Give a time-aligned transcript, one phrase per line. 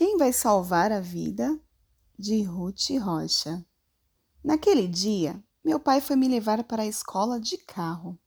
[0.00, 1.60] Quem vai salvar a vida?
[2.18, 3.62] De Ruth Rocha.
[4.42, 8.18] Naquele dia, meu pai foi me levar para a escola de carro.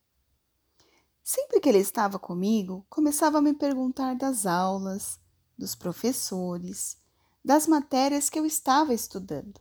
[1.24, 5.20] Sempre que ele estava comigo, começava a me perguntar das aulas,
[5.58, 6.96] dos professores,
[7.44, 9.60] das matérias que eu estava estudando.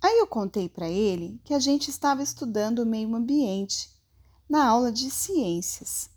[0.00, 3.90] Aí eu contei para ele que a gente estava estudando o meio ambiente
[4.48, 6.08] na aula de ciências.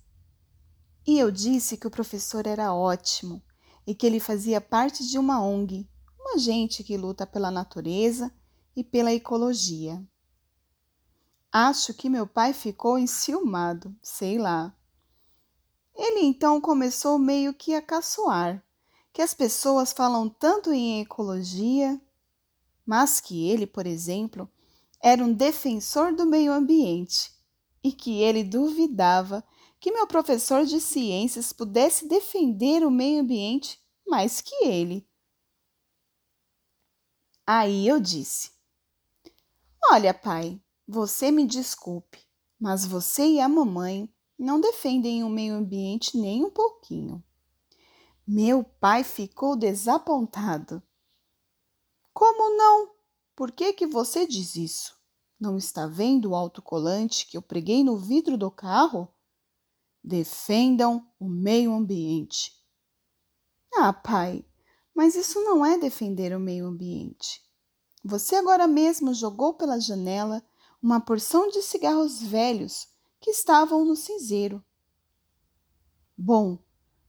[1.05, 3.43] E eu disse que o professor era ótimo
[3.85, 5.87] e que ele fazia parte de uma ONG,
[6.19, 8.33] uma gente que luta pela natureza
[8.75, 10.01] e pela ecologia.
[11.51, 14.75] Acho que meu pai ficou enciumado, sei lá.
[15.95, 18.63] Ele então começou meio que a caçoar,
[19.11, 22.01] que as pessoas falam tanto em ecologia
[22.85, 24.49] mas que ele, por exemplo,
[25.01, 27.31] era um defensor do meio ambiente
[27.83, 29.43] e que ele duvidava
[29.79, 35.07] que meu professor de ciências pudesse defender o meio ambiente mais que ele.
[37.45, 38.51] Aí eu disse:
[39.91, 42.19] Olha, pai, você me desculpe,
[42.59, 47.23] mas você e a mamãe não defendem o meio ambiente nem um pouquinho.
[48.25, 50.81] Meu pai ficou desapontado
[52.13, 52.91] como não?
[53.35, 54.95] Por que, que você diz isso?
[55.39, 59.11] Não está vendo o autocolante que eu preguei no vidro do carro?
[60.03, 62.53] Defendam o meio ambiente.
[63.75, 64.45] Ah, pai,
[64.93, 67.41] mas isso não é defender o meio ambiente.
[68.03, 70.43] Você agora mesmo jogou pela janela
[70.81, 72.87] uma porção de cigarros velhos
[73.19, 74.63] que estavam no cinzeiro.
[76.17, 76.59] Bom,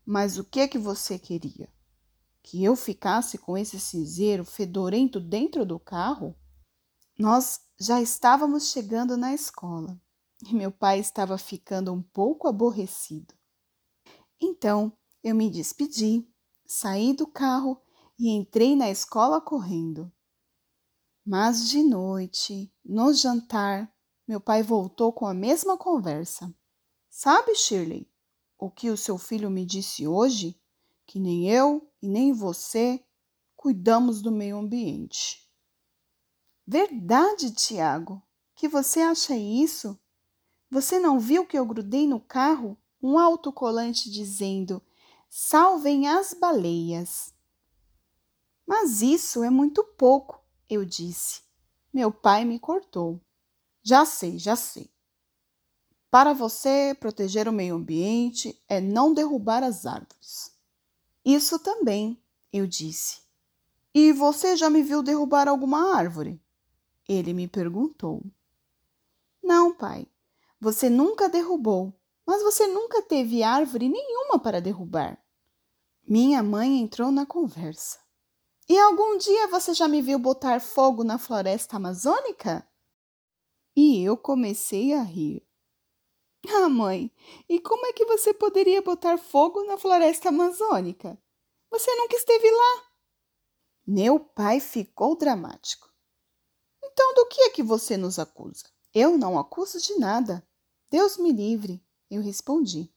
[0.06, 1.69] mas o que é que você queria?
[2.45, 6.37] que eu ficasse com esse cinzeiro fedorento dentro do carro?
[7.19, 9.99] Nós já estávamos chegando na escola
[10.47, 13.34] e meu pai estava ficando um pouco aborrecido.
[14.39, 16.28] Então eu me despedi,
[16.75, 17.80] saí do carro
[18.19, 20.12] e entrei na escola correndo.
[21.25, 23.94] Mas de noite, no jantar,
[24.27, 26.53] meu pai voltou com a mesma conversa.
[27.09, 28.10] Sabe, Shirley,
[28.59, 30.60] o que o seu filho me disse hoje?
[31.06, 33.04] Que nem eu e nem você
[33.54, 35.49] cuidamos do meio ambiente.
[36.66, 38.20] Verdade, Tiago,
[38.56, 39.97] que você acha isso?
[40.69, 44.82] Você não viu que eu grudei no carro um autocolante dizendo:
[45.37, 47.34] salvem as baleias?
[48.65, 50.41] Mas isso é muito pouco,
[50.71, 51.43] eu disse.
[51.93, 53.21] Meu pai me cortou.
[53.83, 54.89] Já sei, já sei.
[56.09, 60.56] Para você, proteger o meio ambiente é não derrubar as árvores.
[61.25, 63.21] Isso também, eu disse.
[63.93, 66.41] E você já me viu derrubar alguma árvore?
[67.09, 68.23] Ele me perguntou.
[69.43, 70.06] Não, pai.
[70.61, 71.93] Você nunca derrubou,
[72.25, 75.24] mas você nunca teve árvore nenhuma para derrubar.
[76.06, 77.98] Minha mãe entrou na conversa.
[78.69, 82.66] E algum dia você já me viu botar fogo na floresta amazônica?
[83.75, 85.47] E eu comecei a rir.
[86.47, 87.10] Ah, mãe,
[87.48, 91.19] e como é que você poderia botar fogo na floresta amazônica?
[91.70, 92.82] Você nunca esteve lá.
[93.87, 95.91] Meu pai ficou dramático.
[96.82, 98.66] Então, do que é que você nos acusa?
[98.93, 100.47] Eu não acuso de nada.
[100.91, 102.94] Deus me livre, eu respondi.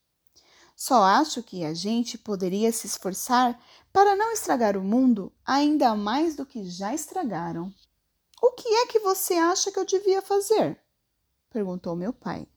[0.77, 3.59] Só acho que a gente poderia se esforçar
[3.91, 7.73] para não estragar o mundo ainda mais do que já estragaram.
[8.39, 10.79] O que é que você acha que eu devia fazer?
[11.49, 12.47] perguntou meu pai.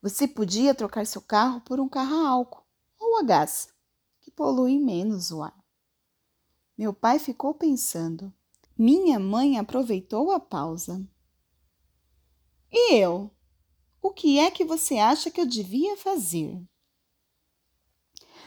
[0.00, 2.64] Você podia trocar seu carro por um carro a álcool
[2.98, 3.68] ou a gás,
[4.22, 5.62] que poluem menos o ar.
[6.78, 8.32] Meu pai ficou pensando.
[8.76, 11.06] Minha mãe aproveitou a pausa.
[12.72, 13.30] E eu?
[14.00, 16.66] O que é que você acha que eu devia fazer?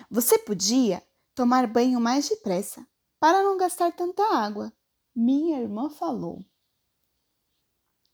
[0.10, 1.06] Você podia
[1.36, 2.86] tomar banho mais depressa
[3.20, 4.74] para não gastar tanta água,
[5.16, 6.44] minha irmã falou.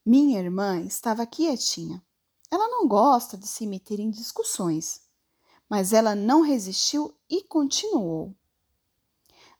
[0.05, 2.03] Minha irmã estava quietinha.
[2.51, 5.01] Ela não gosta de se meter em discussões,
[5.69, 8.35] mas ela não resistiu e continuou.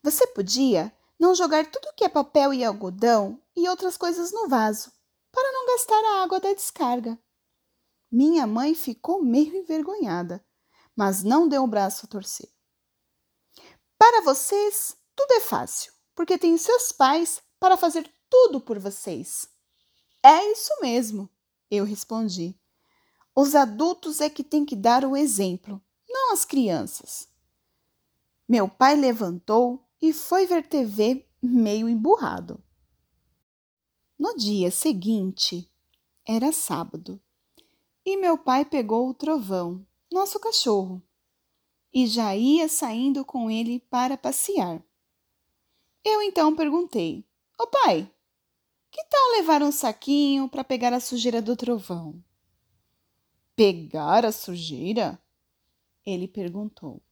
[0.02, 4.92] Você podia não jogar tudo que é papel e algodão e outras coisas no vaso,
[5.32, 7.18] para não gastar a água da descarga.
[8.10, 10.45] Minha mãe ficou meio envergonhada,
[10.96, 12.48] mas não deu o braço a torcer.
[13.98, 19.48] Para vocês, tudo é fácil, porque tem seus pais para fazer tudo por vocês.
[20.22, 21.28] É isso mesmo,
[21.70, 22.58] eu respondi.
[23.34, 27.28] Os adultos é que têm que dar o exemplo, não as crianças.
[28.48, 32.62] Meu pai levantou e foi ver TV meio emburrado.
[34.18, 35.70] No dia seguinte,
[36.24, 37.20] era sábado,
[38.04, 41.02] e meu pai pegou o trovão, nosso cachorro,
[41.92, 44.82] e já ia saindo com ele para passear.
[46.04, 47.26] Eu então perguntei:
[47.58, 48.10] Ô oh, pai,
[48.90, 52.22] que tal levar um saquinho para pegar a sujeira do trovão?
[53.54, 55.18] Pegar a sujeira?
[56.04, 57.02] Ele perguntou.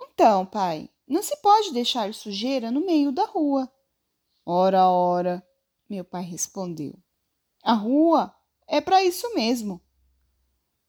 [0.00, 3.70] Então, pai, não se pode deixar sujeira no meio da rua.
[4.44, 5.46] Ora, ora,
[5.88, 6.98] meu pai respondeu.
[7.62, 8.34] A rua
[8.66, 9.80] é para isso mesmo.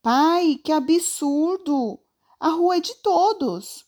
[0.01, 1.99] Pai, que absurdo!
[2.39, 3.85] A rua é de todos.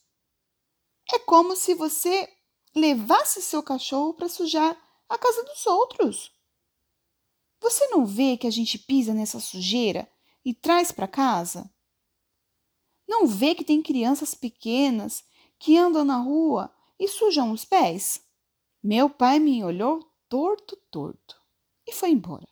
[1.14, 2.28] É como se você
[2.76, 4.78] levasse seu cachorro para sujar
[5.08, 6.32] a casa dos outros.
[7.62, 10.12] Você não vê que a gente pisa nessa sujeira
[10.44, 11.72] e traz para casa?
[13.08, 15.24] Não vê que tem crianças pequenas
[15.60, 18.22] que andam na rua e sujam os pés?
[18.84, 21.42] Meu pai me olhou torto, torto
[21.86, 22.48] e foi embora.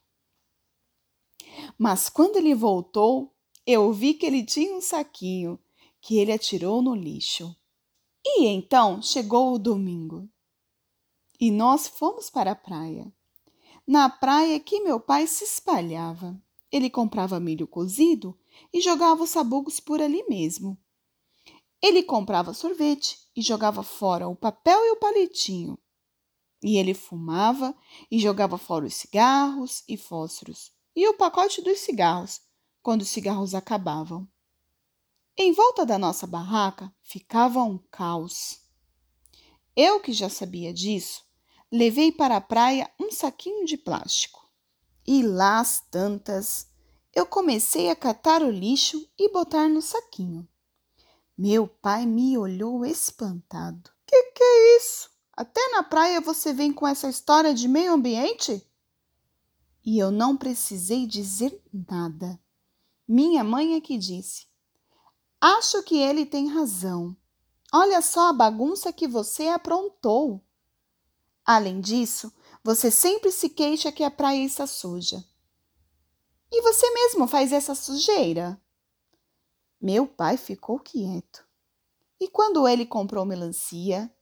[1.78, 3.36] Mas quando ele voltou,
[3.72, 5.60] eu vi que ele tinha um saquinho
[6.02, 7.56] que ele atirou no lixo.
[8.26, 10.28] E então chegou o domingo
[11.40, 13.14] e nós fomos para a praia.
[13.86, 16.36] Na praia que meu pai se espalhava.
[16.72, 18.36] Ele comprava milho cozido
[18.74, 20.76] e jogava os sabugos por ali mesmo.
[21.80, 25.78] Ele comprava sorvete e jogava fora o papel e o palitinho.
[26.64, 27.78] E ele fumava
[28.10, 32.42] e jogava fora os cigarros e fósforos e o pacote dos cigarros
[32.82, 34.28] quando os cigarros acabavam.
[35.38, 38.62] Em volta da nossa barraca ficava um caos.
[39.76, 41.24] Eu, que já sabia disso,
[41.72, 44.50] levei para a praia um saquinho de plástico.
[45.08, 46.68] E lá as tantas,
[47.16, 50.48] eu comecei a catar o lixo e botar no saquinho.
[51.38, 53.90] Meu pai me olhou espantado.
[54.06, 55.10] Que que é isso?
[55.32, 58.62] Até na praia você vem com essa história de meio ambiente?
[59.86, 62.38] E eu não precisei dizer nada.
[63.12, 64.46] Minha mãe é que disse:
[65.42, 67.18] Acho que ele tem razão.
[67.74, 70.46] Olha só a bagunça que você aprontou.
[71.44, 72.32] Além disso,
[72.64, 75.26] você sempre se queixa que a praia está suja.
[76.52, 78.62] E você mesmo faz essa sujeira?
[79.82, 81.44] Meu pai ficou quieto.
[82.20, 84.14] E quando ele comprou melancia,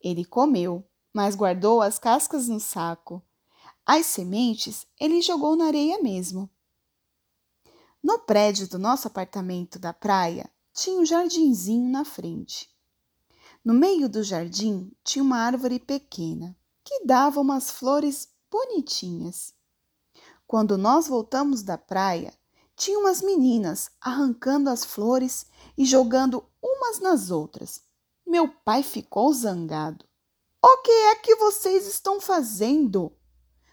[0.00, 3.20] ele comeu, mas guardou as cascas no saco.
[3.84, 6.48] As sementes ele jogou na areia mesmo.
[8.02, 12.70] No prédio do nosso apartamento da praia tinha um jardinzinho na frente.
[13.64, 19.52] No meio do jardim tinha uma árvore pequena que dava umas flores bonitinhas.
[20.46, 22.32] Quando nós voltamos da praia,
[22.76, 25.46] tinha umas meninas arrancando as flores
[25.76, 27.82] e jogando umas nas outras.
[28.24, 30.04] Meu pai ficou zangado.
[30.62, 33.12] O que é que vocês estão fazendo?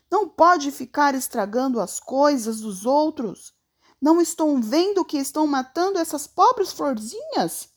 [0.09, 3.53] Não pode ficar estragando as coisas dos outros.
[4.01, 7.69] Não estão vendo que estão matando essas pobres florzinhas?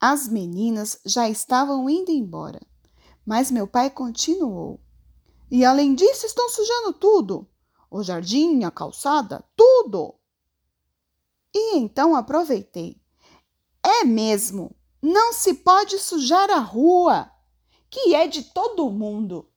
[0.00, 2.60] As meninas já estavam indo embora,
[3.24, 4.80] mas meu pai continuou.
[5.50, 7.48] E além disso, estão sujando tudo:
[7.90, 10.14] o jardim, a calçada, tudo.
[11.54, 13.00] E então aproveitei.
[13.82, 17.30] É mesmo, não se pode sujar a rua,
[17.90, 19.48] que é de todo mundo.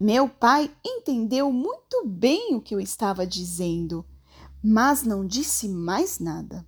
[0.00, 4.04] Meu pai entendeu muito bem o que eu estava dizendo
[4.66, 6.66] mas não disse mais nada.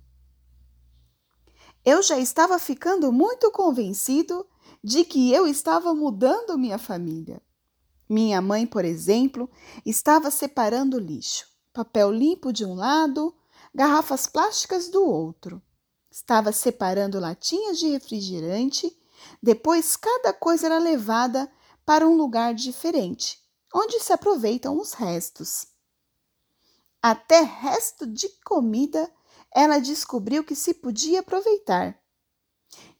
[1.83, 4.45] Eu já estava ficando muito convencido
[4.83, 7.41] de que eu estava mudando minha família.
[8.07, 9.49] Minha mãe, por exemplo,
[9.83, 13.35] estava separando lixo, papel limpo de um lado,
[13.73, 15.59] garrafas plásticas do outro.
[16.11, 18.95] Estava separando latinhas de refrigerante,
[19.41, 21.51] depois cada coisa era levada
[21.83, 23.39] para um lugar diferente,
[23.73, 25.75] onde se aproveitam os restos.
[27.09, 29.09] Até resto de comida
[29.55, 31.97] ela descobriu que se podia aproveitar.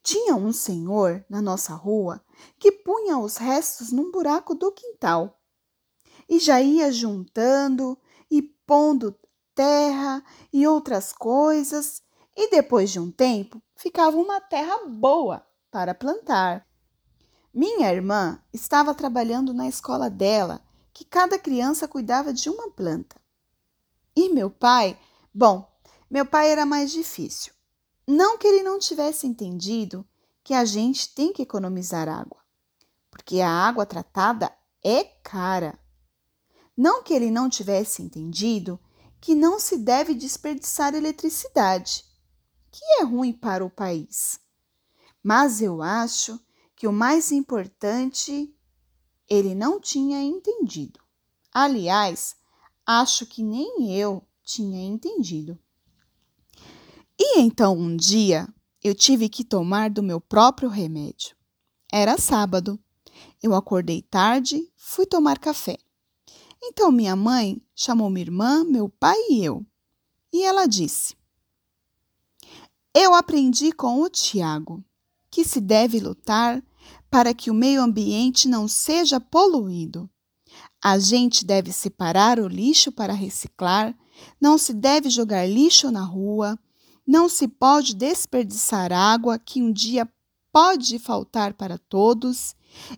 [0.01, 2.23] Tinha um senhor na nossa rua
[2.57, 5.37] que punha os restos num buraco do quintal
[6.29, 7.99] e já ia juntando
[8.31, 9.13] e pondo
[9.53, 10.23] terra
[10.53, 12.01] e outras coisas,
[12.33, 16.65] e depois de um tempo ficava uma terra boa para plantar.
[17.53, 20.61] Minha irmã estava trabalhando na escola dela,
[20.93, 23.17] que cada criança cuidava de uma planta.
[24.17, 25.00] E meu pai?
[25.31, 25.71] Bom,
[26.09, 27.53] meu pai era mais difícil.
[28.07, 30.03] Não que ele não tivesse entendido
[30.43, 32.43] que a gente tem que economizar água,
[33.12, 34.51] porque a água tratada
[34.83, 35.77] é cara.
[36.75, 38.79] Não que ele não tivesse entendido
[39.21, 42.03] que não se deve desperdiçar eletricidade,
[42.71, 44.39] que é ruim para o país.
[45.21, 46.43] Mas eu acho
[46.75, 48.51] que o mais importante
[49.29, 51.00] ele não tinha entendido.
[51.53, 52.36] Aliás,
[52.89, 55.60] Acho que nem eu tinha entendido.
[57.20, 58.48] E então um dia
[58.82, 61.36] eu tive que tomar do meu próprio remédio.
[61.91, 62.79] Era sábado
[63.44, 65.77] Eu acordei tarde, fui tomar café.
[66.63, 69.65] Então minha mãe chamou minha irmã, meu pai e eu.
[70.32, 71.13] E ela disse:
[72.94, 74.82] Eu aprendi com o Tiago
[75.29, 76.63] que se deve lutar
[77.10, 80.10] para que o meio ambiente não seja poluído.
[80.84, 83.98] A gente deve separar o lixo para reciclar,
[84.39, 86.57] não se deve jogar lixo na rua,
[87.05, 90.07] não se pode desperdiçar água que um dia
[90.51, 92.55] pode faltar para todos.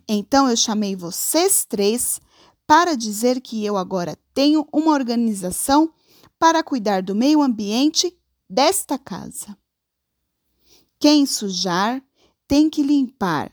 [0.08, 2.20] Então eu chamei vocês três
[2.66, 5.92] para dizer que eu agora tenho uma organização
[6.38, 8.16] para cuidar do meio ambiente
[8.48, 9.56] desta casa.
[10.98, 12.02] Quem sujar
[12.46, 13.52] tem que limpar.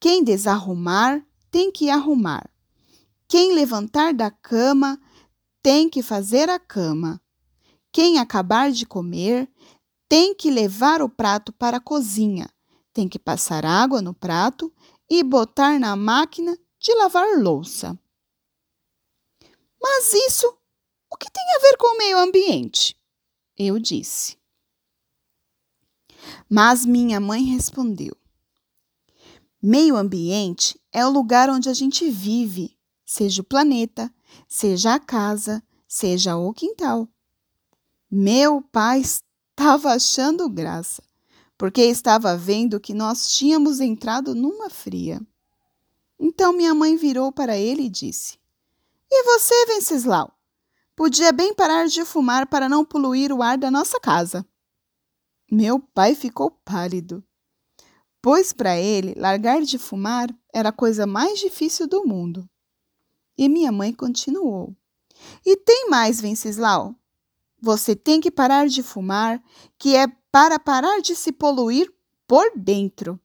[0.00, 2.53] Quem desarrumar tem que arrumar.
[3.28, 5.00] Quem levantar da cama
[5.62, 7.20] tem que fazer a cama.
[7.90, 9.50] Quem acabar de comer
[10.08, 12.48] tem que levar o prato para a cozinha.
[12.92, 14.72] Tem que passar água no prato
[15.08, 17.98] e botar na máquina de lavar louça.
[19.80, 20.46] Mas isso,
[21.10, 22.96] o que tem a ver com o meio ambiente?
[23.56, 24.36] Eu disse.
[26.48, 28.16] Mas minha mãe respondeu:
[29.62, 32.73] Meio ambiente é o lugar onde a gente vive,
[33.14, 34.12] seja o planeta,
[34.48, 37.08] seja a casa, seja o quintal.
[38.10, 41.00] Meu pai estava achando graça,
[41.56, 45.24] porque estava vendo que nós tínhamos entrado numa fria.
[46.18, 48.36] Então minha mãe virou para ele e disse:
[49.08, 50.36] E você, Venceslau?
[50.96, 54.44] Podia bem parar de fumar para não poluir o ar da nossa casa.
[55.48, 57.22] Meu pai ficou pálido,
[58.20, 62.48] pois para ele largar de fumar era a coisa mais difícil do mundo.
[63.36, 64.74] E minha mãe continuou:
[65.44, 66.94] E tem mais, Venceslau.
[67.60, 69.42] Você tem que parar de fumar,
[69.78, 71.92] que é para parar de se poluir
[72.26, 73.18] por dentro.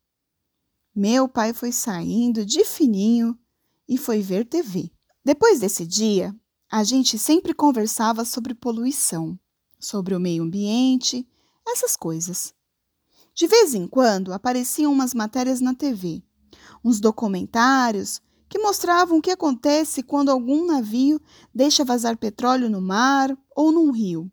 [0.96, 3.38] Meu pai foi saindo de fininho
[3.88, 4.92] e foi ver TV.
[5.24, 6.36] Depois desse dia,
[6.72, 9.38] a gente sempre conversava sobre poluição,
[9.80, 11.28] sobre o meio ambiente,
[11.68, 12.54] essas coisas.
[13.34, 16.22] De vez em quando apareciam umas matérias na TV,
[16.84, 21.22] uns documentários que mostravam o que acontece quando algum navio
[21.54, 24.30] deixa vazar petróleo no mar ou num rio.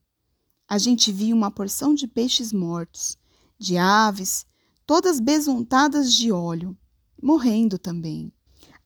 [0.67, 3.19] A gente via uma porção de peixes mortos,
[3.59, 4.47] de aves,
[4.87, 6.77] todas besuntadas de óleo,
[7.23, 8.33] morrendo também.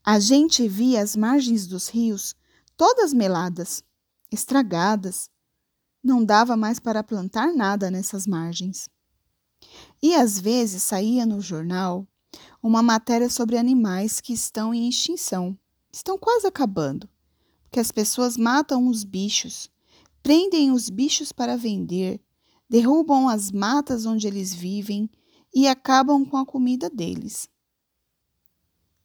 [0.04, 2.34] A gente via as margens dos rios
[2.76, 3.84] todas meladas,
[4.32, 5.28] estragadas.
[6.02, 8.88] Não dava mais para plantar nada nessas margens.
[10.02, 12.08] E às vezes saía no jornal
[12.62, 15.56] uma matéria sobre animais que estão em extinção,
[15.92, 17.08] estão quase acabando,
[17.64, 19.70] porque as pessoas matam os bichos,
[20.22, 22.20] prendem os bichos para vender,
[22.68, 25.10] derrubam as matas onde eles vivem
[25.54, 27.48] e acabam com a comida deles.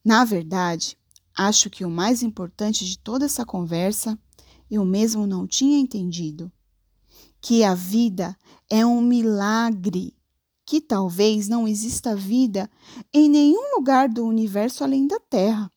[0.03, 0.97] Na verdade,
[1.35, 4.19] acho que o mais importante de toda essa conversa
[4.69, 6.51] eu mesmo não tinha entendido.
[7.41, 8.37] Que a vida
[8.69, 10.15] é um milagre
[10.65, 12.69] que talvez não exista vida
[13.13, 15.71] em nenhum lugar do universo além da Terra.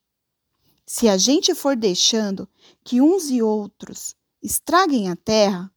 [0.87, 2.49] Se a gente for deixando
[2.83, 5.71] que uns e outros estraguem a Terra,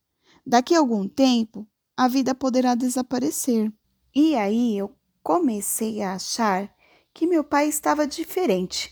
[0.48, 3.72] daqui a algum tempo a vida poderá desaparecer.
[4.16, 6.74] E aí eu comecei a achar
[7.14, 8.92] que meu pai estava diferente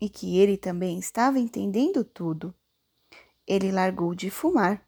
[0.00, 2.52] e que ele também estava entendendo tudo.
[3.46, 4.84] Ele largou de fumar.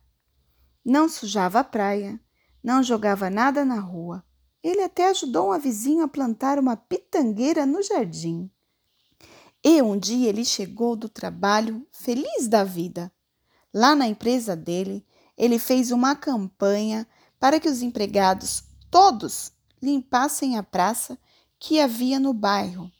[0.84, 2.20] Não sujava a praia,
[2.62, 4.24] não jogava nada na rua
[4.66, 8.50] ele até ajudou uma vizinha a plantar uma pitangueira no jardim.
[9.62, 13.12] E um dia ele chegou do trabalho feliz da vida.
[13.72, 15.06] Lá na empresa dele,
[15.38, 17.06] ele fez uma campanha
[17.38, 21.16] para que os empregados todos limpassem a praça
[21.60, 22.90] que havia no bairro,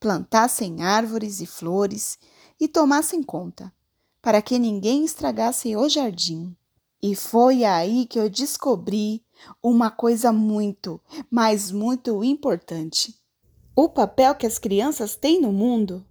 [0.00, 2.18] plantassem árvores e flores
[2.58, 3.72] e tomassem conta,
[4.20, 6.56] para que ninguém estragasse o jardim.
[7.02, 9.24] E foi aí que eu descobri
[9.60, 13.12] uma coisa muito, mas muito importante.
[13.74, 16.06] O papel que as crianças têm no mundo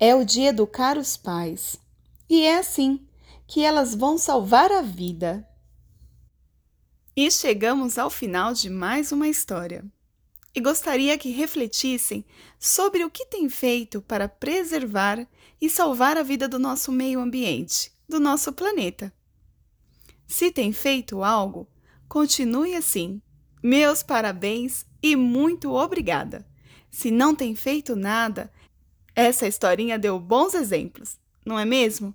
[0.00, 1.76] é o de educar os pais.
[2.28, 3.06] E é assim
[3.46, 5.48] que elas vão salvar a vida.
[7.14, 9.84] E chegamos ao final de mais uma história.
[10.52, 12.24] E gostaria que refletissem
[12.58, 15.24] sobre o que tem feito para preservar
[15.60, 19.12] e salvar a vida do nosso meio ambiente, do nosso planeta.
[20.26, 21.68] Se tem feito algo,
[22.08, 23.20] Continue assim.
[23.62, 26.46] Meus parabéns e muito obrigada.
[26.90, 28.52] Se não tem feito nada,
[29.14, 32.14] essa historinha deu bons exemplos, não é mesmo?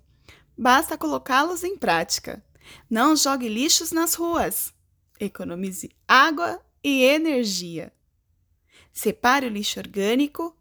[0.56, 2.44] Basta colocá-los em prática.
[2.88, 4.72] Não jogue lixos nas ruas.
[5.20, 7.92] Economize água e energia.
[8.92, 10.56] Separe o lixo orgânico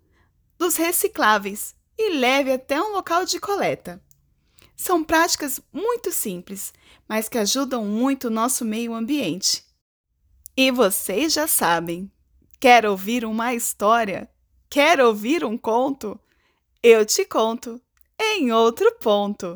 [0.57, 4.03] dos recicláveis e leve até um local de coleta.
[4.81, 6.73] São práticas muito simples,
[7.07, 9.63] mas que ajudam muito o nosso meio ambiente.
[10.57, 12.11] E vocês já sabem:
[12.59, 14.27] quer ouvir uma história?
[14.67, 16.19] Quer ouvir um conto?
[16.81, 17.79] Eu te conto
[18.19, 19.45] em outro ponto.